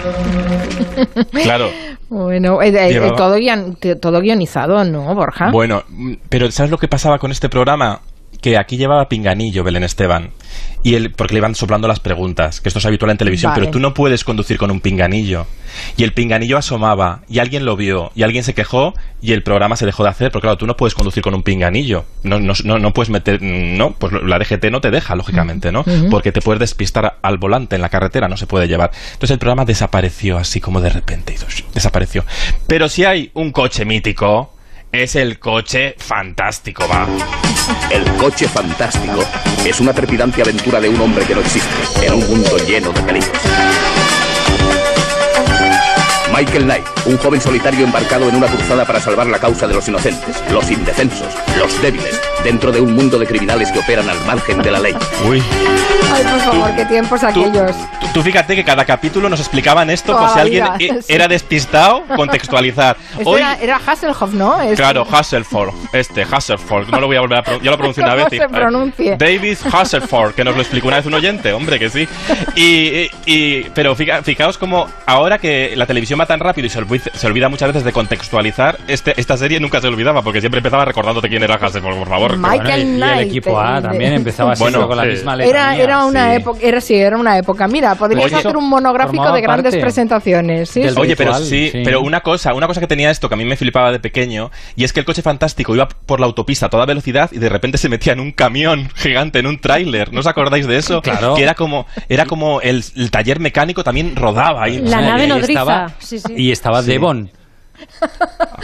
Claro. 1.43 1.69
Bueno, 2.09 2.63
eh, 2.63 2.69
eh, 2.75 3.13
todo, 3.17 3.37
guion- 3.37 3.77
todo 4.01 4.21
guionizado, 4.21 4.83
¿no, 4.85 5.15
Borja? 5.15 5.51
Bueno, 5.51 5.83
mm, 5.89 6.15
pero 6.29 6.51
¿sabes 6.51 6.71
lo 6.71 6.79
que 6.79 6.89
pasaba 6.89 7.19
con 7.19 7.31
este 7.33 7.49
programa? 7.51 8.01
Que 8.41 8.57
aquí 8.57 8.77
llevaba 8.77 9.09
pinganillo 9.09 9.65
Belén 9.65 9.83
Esteban. 9.83 10.31
Y 10.85 10.95
él, 10.95 11.13
porque 11.13 11.35
le 11.35 11.39
iban 11.39 11.57
soplando 11.57 11.89
las 11.89 11.99
preguntas, 11.99 12.61
que 12.61 12.69
esto 12.69 12.79
es 12.79 12.87
habitual 12.87 13.11
en 13.11 13.19
televisión, 13.19 13.51
Vale. 13.51 13.63
pero 13.63 13.73
tú 13.73 13.81
no 13.81 13.95
puedes 13.95 14.23
conducir 14.23 14.59
con 14.59 14.71
un 14.71 14.81
pinganillo. 14.81 15.47
Y 15.97 16.05
el 16.05 16.13
pinganillo 16.13 16.57
asomaba, 16.57 17.23
y 17.29 17.41
alguien 17.41 17.65
lo 17.65 17.77
vio, 17.77 18.13
y 18.15 18.23
alguien 18.23 18.45
se 18.45 18.55
quejó, 18.55 18.95
y 19.21 19.33
el 19.33 19.43
programa 19.43 19.75
se 19.75 19.87
dejó 19.87 20.05
de 20.05 20.11
hacer, 20.11 20.31
porque 20.31 20.47
claro, 20.47 20.57
tú 20.57 20.67
no 20.67 20.77
puedes 20.77 20.95
conducir 20.95 21.23
con 21.23 21.35
un 21.35 21.43
pinganillo. 21.43 22.05
No, 22.23 22.39
no, 22.39 22.53
no, 22.65 22.79
no 22.79 22.93
puedes 22.93 23.11
meter, 23.11 23.43
no, 23.43 23.95
pues 23.95 24.13
la 24.23 24.39
DGT 24.39 24.71
no 24.71 24.81
te 24.81 24.91
deja, 24.91 25.17
lógicamente, 25.17 25.73
¿no? 25.73 25.85
Porque 26.11 26.31
te 26.31 26.41
puedes 26.41 26.61
despistar 26.61 27.19
al 27.23 27.39
volante 27.39 27.75
en 27.75 27.83
la 27.83 27.89
carretera, 27.89 28.29
no 28.29 28.37
se 28.37 28.47
puede 28.47 28.69
llevar. 28.69 28.93
Entonces 29.13 29.33
el 29.33 29.39
programa 29.41 29.65
desapareció 29.65 30.39
así 30.39 30.61
como 30.61 30.81
de 30.81 30.91
repente, 30.91 31.35
y 31.35 31.75
desapareció. 31.75 32.25
Pero 32.69 32.89
si 32.89 33.05
hay 33.05 33.31
un 33.35 33.51
coche 33.51 33.85
mítico, 33.85 34.55
es 34.93 35.17
el 35.17 35.39
coche 35.39 35.95
fantástico, 35.99 36.87
va. 36.89 37.07
El 37.91 38.05
coche 38.17 38.49
fantástico 38.49 39.25
es 39.65 39.81
una 39.81 39.93
trepidante 39.93 40.43
aventura 40.43 40.81
de 40.81 40.89
un 40.89 41.01
hombre 41.01 41.25
que 41.25 41.35
no 41.35 41.41
existe 41.41 42.07
en 42.07 42.15
un 42.15 42.29
mundo 42.29 42.57
lleno 42.67 42.93
de 42.93 43.03
peligros. 43.03 43.39
Michael 46.35 46.65
Knight, 46.65 46.85
un 47.07 47.19
joven 47.19 47.41
solitario 47.41 47.85
embarcado 47.85 48.29
en 48.29 48.37
una 48.37 48.47
cruzada 48.47 48.85
para 48.85 49.01
salvar 49.01 49.27
la 49.27 49.39
causa 49.39 49.67
de 49.67 49.75
los 49.75 49.89
inocentes, 49.89 50.43
los 50.53 50.71
indefensos, 50.71 51.27
los 51.59 51.83
débiles, 51.83 52.21
dentro 52.45 52.71
de 52.71 52.81
un 52.81 52.95
mundo 52.95 53.19
de 53.19 53.27
criminales 53.27 53.73
que 53.73 53.81
operan 53.81 54.09
al 54.09 54.25
margen 54.25 54.63
de 54.63 54.71
la 54.71 54.79
ley. 54.79 54.95
Uy. 55.27 55.43
Ay, 56.13 56.25
por 56.25 56.41
favor, 56.41 56.77
qué 56.77 56.85
tiempos 56.85 57.25
aquellos. 57.25 57.73
Tú, 58.01 58.07
tú 58.19 58.25
fíjate 58.25 58.57
que 58.57 58.65
cada 58.65 58.85
capítulo 58.85 59.29
nos 59.29 59.39
explicaban 59.39 59.91
esto 59.91 60.17
por 60.17 60.29
si 60.31 60.35
la 60.37 60.43
alguien 60.43 60.65
vida, 60.79 60.97
e- 60.99 61.03
sí. 61.03 61.13
era 61.13 61.29
despistado, 61.29 62.03
contextualizar. 62.17 62.97
Este 63.19 63.29
Hoy, 63.29 63.41
era, 63.41 63.55
era 63.61 63.81
Hasselhoff, 63.85 64.33
¿no? 64.33 64.61
Este- 64.61 64.75
claro, 64.77 65.07
Hasselford, 65.11 65.71
este, 65.93 66.23
Hasselford, 66.31 66.89
no 66.89 67.01
lo 67.01 67.07
voy 67.07 67.17
a 67.17 67.21
volver 67.21 67.39
a 67.39 67.43
pronunciar, 67.43 67.65
ya 67.65 67.71
lo 67.71 67.77
pronuncié 67.77 68.03
una 68.05 68.13
¿Cómo 68.17 68.25
vez. 68.29 68.41
se 68.41 68.49
pronuncie? 68.49 69.17
David 69.17 69.57
Hasselford, 69.73 70.35
que 70.35 70.45
nos 70.45 70.55
lo 70.57 70.63
explicó 70.63 70.89
una 70.89 70.97
vez 70.97 71.07
un 71.07 71.15
oyente, 71.15 71.53
hombre, 71.53 71.79
que 71.79 71.91
sí. 71.91 72.09
Y, 72.57 73.09
y- 73.27 73.63
pero 73.75 73.95
fica- 73.95 74.23
fijaos 74.23 74.59
como 74.59 74.87
ahora 75.07 75.39
que 75.39 75.75
la 75.77 75.87
televisión 75.87 76.19
va 76.21 76.27
tan 76.27 76.41
rápido 76.41 76.67
y 76.67 76.71
se 76.71 76.79
olvida, 76.79 77.05
se 77.15 77.27
olvida 77.27 77.49
muchas 77.49 77.69
veces 77.69 77.85
de 77.85 77.93
contextualizar, 77.93 78.79
este, 78.89 79.15
esta 79.21 79.37
serie 79.37 79.61
nunca 79.61 79.81
se 79.81 79.89
olvidaba, 79.89 80.23
porque 80.23 80.41
siempre 80.41 80.59
empezaba 80.59 80.85
recordándote 80.85 81.29
quién 81.29 81.43
era 81.43 81.55
Hasselford, 81.57 81.97
por 81.99 82.09
favor. 82.09 82.37
Michael 82.37 82.61
Bueno, 82.63 82.77
y- 82.77 82.79
y 82.79 82.83
el 82.93 82.97
Knight, 82.97 83.29
equipo 83.29 83.61
A 83.61 83.81
también 83.83 84.13
empezaba 84.15 84.53
así, 84.53 84.63
Bueno, 84.63 84.87
con 84.89 84.97
la 84.97 85.05
sí. 85.05 85.09
misma 85.11 85.35
Era, 85.35 85.45
letanía, 85.47 85.85
era 85.85 86.05
una 86.07 86.31
sí. 86.31 86.37
época, 86.37 86.59
era 86.63 86.81
sí, 86.81 86.95
era 86.95 87.17
una 87.17 87.39
época. 87.39 87.69
Mira, 87.69 87.95
podrías 88.09 88.27
Oye, 88.33 88.37
hacer 88.37 88.57
un 88.57 88.69
monográfico 88.69 89.33
de 89.33 89.41
grandes 89.41 89.73
parte 89.75 89.81
presentaciones. 89.81 90.71
Sí. 90.71 90.83
Oye, 90.97 91.17
pero 91.17 91.35
sí, 91.35 91.71
sí. 91.71 91.83
pero 91.85 92.01
una 92.01 92.21
cosa, 92.21 92.55
una 92.55 92.67
cosa 92.67 92.81
que 92.81 92.87
tenía 92.87 93.11
esto 93.11 93.29
que 93.29 93.35
a 93.35 93.39
mí 93.39 93.45
me 93.45 93.57
flipaba 93.57 93.93
de 93.93 94.01
pequeño, 94.01 94.51
y 94.77 94.85
es 94.85 94.93
que 94.93 95.01
el 95.01 95.07
coche 95.07 95.23
fantástico 95.23 95.75
iba 95.75 95.89
por 95.89 96.21
la 96.21 96.27
autopista 96.27 96.67
a 96.67 96.69
toda 96.71 96.87
velocidad 96.87 97.31
y 97.33 97.39
de 97.39 97.49
repente 97.49 97.79
se 97.79 97.89
metía 97.89 98.13
en 98.13 98.21
un 98.21 98.33
camión 98.33 98.91
gigante, 98.97 99.39
en 99.39 99.47
un 99.47 99.59
tráiler. 99.61 100.13
¿No 100.13 100.21
os 100.21 100.27
acordáis 100.27 100.67
de 100.67 100.77
eso? 100.79 101.03
Claro. 101.03 101.35
Que 101.35 101.43
era 101.43 101.55
como, 101.55 101.87
era 102.09 102.27
como 102.27 102.61
el, 102.61 102.85
el 102.97 103.11
taller 103.11 103.41
mecánico 103.41 103.85
también 103.85 104.17
rodaba 104.17 104.63
ahí. 104.65 104.79
La 104.79 105.01
nave 105.01 105.25
y 105.25 105.29
nodriza. 105.29 105.53
estaba- 105.61 105.93
Sí, 105.99 106.19
sí. 106.19 106.33
Y 106.37 106.53
estaba 106.53 106.83
Sí. 106.83 106.89
Devon. 106.93 107.31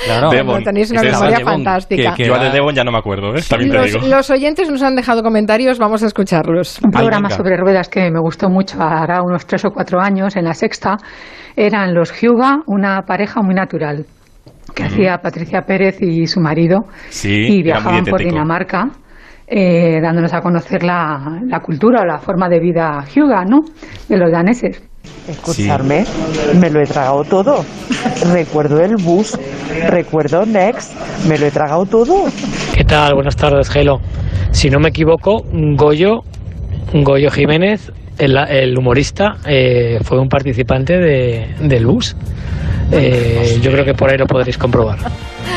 Claro. 0.06 0.30
Devon. 0.30 0.62
tenéis 0.64 0.90
una 0.90 1.02
memoria 1.02 1.40
fantástica. 1.40 2.14
que- 2.14 2.22
que 2.24 2.28
Yo 2.28 2.38
de 2.38 2.50
Devon 2.50 2.74
ya 2.74 2.84
no 2.84 2.92
me 2.92 2.98
acuerdo, 2.98 3.34
¿eh? 3.34 3.42
También 3.48 3.70
te 3.70 3.76
Los, 3.78 3.92
digo. 3.92 4.06
los 4.08 4.30
oyentes 4.30 4.70
nos 4.70 4.82
han 4.82 4.94
dejado 4.96 5.22
comentarios, 5.22 5.78
vamos 5.78 6.02
a 6.02 6.06
escucharlos. 6.06 6.80
Un 6.82 6.90
programa 6.90 7.28
venga. 7.28 7.36
sobre 7.36 7.56
ruedas 7.56 7.88
que 7.88 8.10
me 8.10 8.20
gustó 8.20 8.48
mucho 8.48 8.80
hará 8.82 9.22
unos 9.22 9.46
tres 9.46 9.64
o 9.64 9.70
cuatro 9.70 10.00
años 10.00 10.36
en 10.36 10.44
la 10.44 10.54
sexta 10.54 10.96
eran 11.56 11.94
los 11.94 12.12
Hyuga, 12.12 12.58
una 12.66 13.02
pareja 13.02 13.40
muy 13.42 13.54
natural 13.54 14.04
que 14.74 14.82
hacía 14.84 15.18
Patricia 15.18 15.62
Pérez 15.62 15.98
y 16.00 16.26
su 16.26 16.40
marido 16.40 16.80
Sí, 17.10 17.30
y 17.30 17.62
viajaban 17.62 18.04
por. 18.04 18.18
Dinamarca 18.20 18.88
eh, 19.46 20.00
dándonos 20.02 20.32
a 20.32 20.40
conocer 20.40 20.82
la, 20.82 21.38
la 21.46 21.60
cultura 21.60 22.00
o 22.00 22.04
la 22.06 22.18
forma 22.18 22.48
de 22.48 22.58
vida 22.60 23.04
Hyuga, 23.14 23.44
¿no? 23.44 23.60
De 24.08 24.16
los 24.16 24.32
daneses. 24.32 24.82
Escucharme, 25.28 26.04
me 26.60 26.70
lo 26.70 26.80
he 26.80 26.84
tragado 26.86 27.24
todo. 27.24 27.64
Recuerdo 28.32 28.80
el 28.80 28.96
bus, 28.96 29.38
recuerdo 29.88 30.44
Next, 30.44 30.92
me 31.26 31.38
lo 31.38 31.46
he 31.46 31.50
tragado 31.50 31.86
todo. 31.86 32.26
¿Qué 32.74 32.84
tal? 32.84 33.14
Buenas 33.14 33.36
tardes, 33.36 33.70
Gelo. 33.70 34.00
Si 34.50 34.68
no 34.68 34.78
me 34.80 34.90
equivoco, 34.90 35.42
Goyo, 35.76 36.20
Goyo 36.92 37.30
Jiménez, 37.30 37.90
el, 38.18 38.36
el 38.36 38.76
humorista, 38.78 39.36
eh, 39.46 39.98
fue 40.02 40.20
un 40.20 40.28
participante 40.28 40.98
de, 40.98 41.54
del 41.60 41.86
bus. 41.86 42.14
Eh, 42.92 43.58
yo 43.62 43.70
creo 43.70 43.84
que 43.84 43.94
por 43.94 44.10
ahí 44.10 44.18
lo 44.18 44.26
podréis 44.26 44.58
comprobar. 44.58 44.98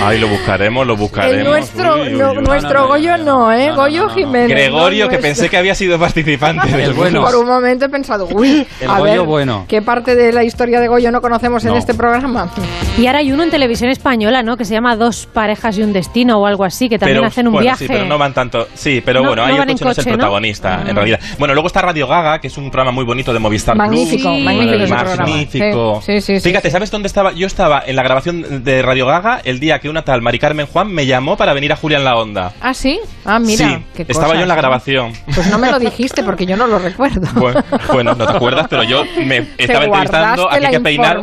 Ay, 0.04 0.20
lo 0.20 0.28
buscaremos, 0.28 0.86
lo 0.86 0.96
buscaremos. 0.96 1.38
El 1.38 1.44
nuestro, 1.46 1.96
Uy, 1.96 2.02
uy, 2.14 2.14
no, 2.20 2.32
uy. 2.32 2.38
nuestro 2.44 2.88
Goyo 2.88 3.18
no, 3.18 3.52
¿eh? 3.52 3.72
Goyo 3.76 4.10
Jiménez. 4.10 4.50
Gregorio, 4.50 5.06
no 5.06 5.12
que 5.12 5.18
pensé 5.18 5.50
que 5.50 5.58
había 5.58 5.76
sido 5.76 5.98
participante 6.00 6.68
del 6.76 6.94
bueno. 6.96 7.24
Por 7.24 7.36
un 7.36 7.48
momento 7.48 7.86
he 7.86 7.90
pensado, 7.90 8.28
uy, 8.32 8.66
El 8.82 8.90
a 8.90 9.00
Goyo 9.00 9.12
ver, 9.12 9.22
bueno. 9.24 9.66
¿qué 9.68 9.82
parte 9.82 10.16
de 10.16 10.32
la 10.32 10.44
historia 10.44 10.80
de 10.80 10.88
Goyo 10.88 11.12
no 11.12 11.22
conocemos 11.22 11.64
en 11.66 11.72
No. 11.72 11.78
este 11.78 11.94
programa? 11.94 12.50
Y 12.98 13.08
ahora 13.08 13.20
hay 13.20 13.32
uno 13.32 13.44
en 13.44 13.50
televisión 13.52 13.90
española, 13.90 14.44
¿no? 14.44 14.58
Que 14.58 14.66
se 14.66 14.74
llama 14.74 14.96
Dos 14.96 15.28
parejas 15.32 15.78
y 15.78 15.84
un 15.84 15.94
destino 15.94 16.38
o 16.40 16.46
algo 16.46 16.64
así, 16.64 16.90
que 16.90 16.98
también 17.00 17.18
pero, 17.20 17.28
hacen 17.28 17.48
un 17.48 17.54
bueno, 17.54 17.64
viaje. 17.64 17.86
Sí, 17.86 17.92
pero 17.94 18.06
no 18.06 18.18
van 18.18 18.34
tanto. 18.34 18.68
Sí, 18.74 19.02
pero 19.04 19.22
No- 19.22 19.30
bueno, 19.30 19.44
no 19.44 19.48
ahí 19.54 19.60
el 19.60 19.68
coche 19.68 19.86
no 19.86 19.92
es 19.92 19.98
el 20.00 20.06
¿no? 20.06 20.12
protagonista, 20.14 20.82
Ah. 20.84 20.90
en 20.90 20.96
realidad. 20.96 21.20
Bueno, 21.40 21.54
luego 21.54 21.68
está 21.68 21.82
Radio 21.82 22.08
Gaga, 22.08 22.40
que 22.40 22.48
es 22.48 22.58
un 22.58 22.70
programa 22.72 22.92
muy 22.92 23.06
bonito 23.06 23.34
de 23.34 23.40
Movistar 23.40 23.76
Magnífico, 23.76 24.30
Plus. 24.30 24.44
magnífico 24.44 24.88
Magnífico. 24.88 25.66
programa. 25.66 26.02
Sí, 26.02 26.22
sí, 26.22 26.40
Fíjate. 26.40 26.72
¿sabes 26.72 26.92
dónde 26.92 27.08
estaba? 27.08 27.32
Yo 27.34 27.48
estaba 27.48 27.84
en 27.86 27.96
la 27.96 28.04
grabación 28.04 28.64
de 28.64 28.82
Radio 28.82 29.06
Gaga 29.06 29.42
el 29.44 29.60
día 29.60 29.77
que 29.80 29.90
una 29.90 30.04
tal 30.04 30.22
Mari 30.22 30.40
Carmen 30.40 30.66
Juan 30.66 30.92
me 30.92 31.06
llamó 31.06 31.38
para 31.38 31.54
venir 31.54 31.72
a 31.72 31.76
Julia 31.76 31.98
en 31.98 32.04
la 32.04 32.16
Onda. 32.16 32.54
¿Ah, 32.62 32.74
sí? 32.74 33.00
Ah, 33.26 33.40
mira. 33.40 33.70
sí, 33.70 33.86
qué 33.96 34.06
estaba 34.08 34.36
yo 34.36 34.42
en 34.42 34.48
la 34.48 34.56
grabación. 34.56 35.14
Pues 35.34 35.48
no 35.48 35.58
me 35.58 35.72
lo 35.72 35.80
dijiste 35.80 36.24
porque 36.24 36.46
yo 36.46 36.56
no 36.58 36.68
lo 36.68 36.80
recuerdo. 36.80 37.28
Bueno, 37.34 37.64
bueno, 37.92 38.16
no 38.16 38.26
te 38.28 38.36
acuerdas, 38.36 38.68
pero 38.70 38.84
yo 38.84 39.04
me 39.26 39.38
estaba 39.58 39.86
entrevistando 39.86 40.50
la 40.50 40.70
que 40.70 40.80
peinar. 40.80 41.22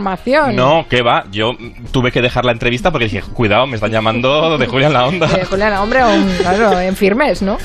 No, 0.52 0.87
que 0.88 1.02
va, 1.02 1.25
yo 1.30 1.52
tuve 1.92 2.12
que 2.12 2.23
dejar 2.23 2.44
la 2.44 2.52
entrevista 2.52 2.90
porque 2.90 3.04
dije, 3.04 3.23
cuidado, 3.23 3.66
me 3.66 3.76
están 3.76 3.90
llamando 3.90 4.58
de 4.58 4.66
Julia 4.66 4.88
en 4.88 4.92
la 4.92 5.06
Onda. 5.06 5.28
Eh, 5.34 5.44
Juliana, 5.44 5.82
hombre, 5.82 6.00
claro, 6.38 6.78
en 6.78 6.96
firmes, 6.96 7.42
¿no? 7.42 7.58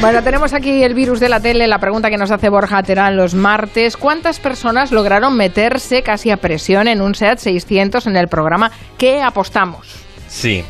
Bueno, 0.00 0.22
tenemos 0.22 0.52
aquí 0.52 0.82
el 0.82 0.94
virus 0.94 1.20
de 1.20 1.28
la 1.28 1.40
tele, 1.40 1.66
la 1.66 1.78
pregunta 1.78 2.10
que 2.10 2.16
nos 2.16 2.30
hace 2.30 2.48
Borja 2.48 2.82
Terán 2.82 3.16
los 3.16 3.34
martes. 3.34 3.96
¿Cuántas 3.96 4.38
personas 4.38 4.92
lograron 4.92 5.36
meterse 5.36 6.02
casi 6.02 6.30
a 6.30 6.36
presión 6.36 6.88
en 6.88 7.00
un 7.00 7.14
SEAT 7.14 7.38
600 7.38 8.06
en 8.06 8.16
el 8.16 8.28
programa 8.28 8.70
¿Qué 8.96 9.22
apostamos? 9.22 10.07
Sí. 10.28 10.64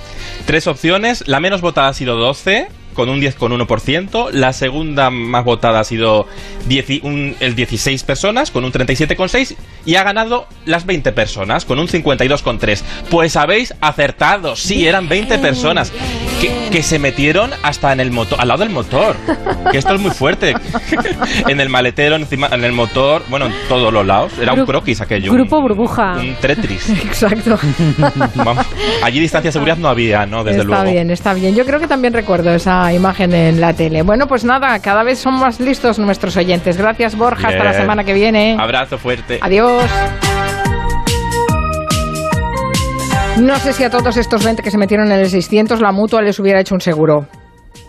Tres 0.46 0.66
opciones. 0.66 1.24
La 1.26 1.40
menos 1.40 1.60
votada 1.60 1.88
ha 1.88 1.94
sido 1.94 2.16
12, 2.16 2.68
con 2.98 3.08
un 3.10 3.20
10,1%. 3.20 4.30
La 4.32 4.52
segunda 4.52 5.08
más 5.10 5.44
votada 5.44 5.78
ha 5.78 5.84
sido 5.84 6.26
10 6.66 7.04
un- 7.04 7.36
el 7.38 7.54
16 7.54 8.02
personas, 8.02 8.50
con 8.50 8.64
un 8.64 8.72
37,6%. 8.72 9.56
Y 9.86 9.94
ha 9.94 10.02
ganado 10.02 10.48
las 10.66 10.84
20 10.84 11.12
personas, 11.12 11.64
con 11.64 11.78
un 11.78 11.86
52,3%. 11.86 12.82
Pues 13.08 13.36
habéis 13.36 13.72
acertado. 13.80 14.56
Sí, 14.56 14.88
eran 14.88 15.08
20 15.08 15.38
personas 15.38 15.92
que, 16.40 16.50
que 16.72 16.82
se 16.82 16.98
metieron 16.98 17.52
hasta 17.62 17.92
en 17.92 18.00
el 18.00 18.10
motor, 18.10 18.40
al 18.40 18.48
lado 18.48 18.64
del 18.64 18.70
motor. 18.70 19.14
Que 19.70 19.78
esto 19.78 19.94
es 19.94 20.00
muy 20.00 20.10
fuerte. 20.10 20.54
en 21.48 21.60
el 21.60 21.68
maletero, 21.68 22.16
encima, 22.16 22.48
en 22.50 22.64
el 22.64 22.72
motor, 22.72 23.22
bueno, 23.30 23.46
en 23.46 23.54
todos 23.68 23.92
los 23.92 24.04
lados. 24.04 24.32
Era 24.40 24.54
un 24.54 24.66
croquis 24.66 25.00
aquello. 25.00 25.30
un- 25.30 25.38
Grupo 25.38 25.60
Burbuja. 25.60 26.14
Un 26.18 26.34
Tetris. 26.40 26.88
Exacto. 27.04 27.56
Vamos. 28.34 28.66
Allí 29.04 29.20
distancia 29.20 29.48
de 29.50 29.52
seguridad 29.52 29.76
no 29.76 29.88
había, 29.88 30.26
¿no? 30.26 30.42
Desde 30.42 30.62
está 30.62 30.68
luego. 30.78 30.90
bien, 30.90 31.10
está 31.10 31.32
bien. 31.34 31.54
Yo 31.54 31.64
creo 31.64 31.78
que 31.78 31.86
también 31.86 32.12
recuerdo 32.12 32.50
esa 32.54 32.87
imagen 32.92 33.34
en 33.34 33.60
la 33.60 33.74
tele. 33.74 34.02
Bueno, 34.02 34.26
pues 34.26 34.44
nada, 34.44 34.78
cada 34.80 35.02
vez 35.02 35.18
son 35.18 35.34
más 35.34 35.60
listos 35.60 35.98
nuestros 35.98 36.36
oyentes. 36.36 36.76
Gracias, 36.76 37.16
Borja. 37.16 37.48
Hasta 37.48 37.64
la 37.64 37.72
semana 37.72 38.04
que 38.04 38.14
viene. 38.14 38.56
Abrazo 38.58 38.98
fuerte. 38.98 39.38
Adiós. 39.40 39.84
No 43.38 43.56
sé 43.58 43.72
si 43.72 43.84
a 43.84 43.90
todos 43.90 44.16
estos 44.16 44.44
20 44.44 44.62
que 44.62 44.70
se 44.70 44.78
metieron 44.78 45.12
en 45.12 45.20
el 45.20 45.30
600 45.30 45.80
la 45.80 45.92
mutua 45.92 46.22
les 46.22 46.38
hubiera 46.40 46.60
hecho 46.60 46.74
un 46.74 46.80
seguro. 46.80 47.28